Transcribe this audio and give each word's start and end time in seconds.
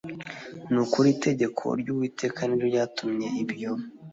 Ni 0.71 0.79
ukuri 0.85 1.07
itegeko 1.15 1.63
ry 1.79 1.87
Uwiteka 1.93 2.39
ni 2.45 2.53
ryo 2.57 2.67
ryatumye 2.71 3.27
ibyo 3.43 3.71